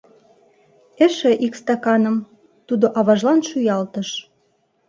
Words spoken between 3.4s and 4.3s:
шуялтыш.